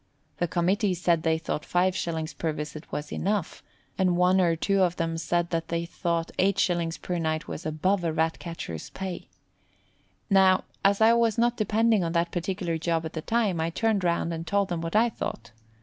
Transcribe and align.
The 0.37 0.47
committee 0.47 0.95
said 0.95 1.21
they 1.21 1.37
thought 1.37 1.61
5s. 1.61 2.35
per 2.39 2.51
visit 2.53 2.91
was 2.91 3.11
enough, 3.13 3.61
and 3.99 4.17
one 4.17 4.41
or 4.41 4.55
two 4.55 4.81
of 4.81 4.95
them 4.95 5.15
said 5.15 5.51
they 5.51 5.85
thought 5.85 6.31
8s. 6.39 6.99
per 7.03 7.19
night 7.19 7.47
was 7.47 7.67
above 7.67 8.03
a 8.03 8.11
Rat 8.11 8.39
catcher's 8.39 8.89
pay. 8.89 9.27
Now, 10.27 10.63
as 10.83 11.01
I 11.01 11.13
was 11.13 11.37
not 11.37 11.55
depending 11.55 12.03
on 12.03 12.13
that 12.13 12.31
particular 12.31 12.79
job 12.79 13.05
at 13.05 13.13
the 13.13 13.21
time, 13.21 13.61
I 13.61 13.69
turned 13.69 14.03
round 14.03 14.33
and 14.33 14.47
told 14.47 14.69
them 14.69 14.81
what 14.81 14.95
I 14.95 15.07
thought. 15.07 15.51